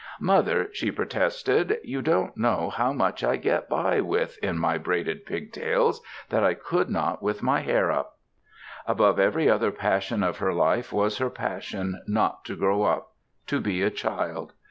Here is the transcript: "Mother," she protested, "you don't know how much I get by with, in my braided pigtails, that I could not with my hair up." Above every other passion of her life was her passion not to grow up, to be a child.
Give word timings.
"Mother," 0.19 0.69
she 0.73 0.89
protested, 0.89 1.77
"you 1.83 2.01
don't 2.01 2.35
know 2.35 2.71
how 2.71 2.91
much 2.91 3.23
I 3.23 3.35
get 3.35 3.69
by 3.69 3.99
with, 4.01 4.39
in 4.39 4.57
my 4.57 4.79
braided 4.79 5.27
pigtails, 5.27 6.01
that 6.29 6.43
I 6.43 6.55
could 6.55 6.89
not 6.89 7.21
with 7.21 7.43
my 7.43 7.59
hair 7.61 7.91
up." 7.91 8.17
Above 8.87 9.19
every 9.19 9.47
other 9.47 9.69
passion 9.69 10.23
of 10.23 10.37
her 10.39 10.53
life 10.55 10.91
was 10.91 11.19
her 11.19 11.29
passion 11.29 12.01
not 12.07 12.43
to 12.45 12.55
grow 12.55 12.81
up, 12.81 13.11
to 13.45 13.61
be 13.61 13.83
a 13.83 13.91
child. 13.91 14.53